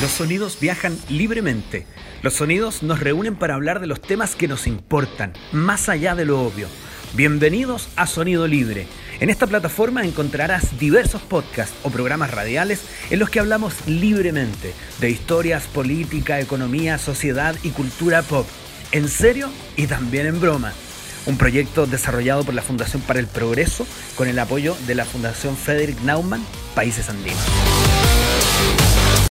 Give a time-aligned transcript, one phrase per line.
[0.00, 1.84] Los sonidos viajan libremente.
[2.22, 6.24] Los sonidos nos reúnen para hablar de los temas que nos importan, más allá de
[6.24, 6.68] lo obvio.
[7.14, 8.86] Bienvenidos a Sonido Libre.
[9.18, 15.10] En esta plataforma encontrarás diversos podcasts o programas radiales en los que hablamos libremente de
[15.10, 18.46] historias, política, economía, sociedad y cultura pop.
[18.92, 20.74] En serio y también en broma.
[21.26, 23.84] Un proyecto desarrollado por la Fundación para el Progreso
[24.14, 26.44] con el apoyo de la Fundación Frederick Naumann,
[26.76, 27.42] Países Andinos.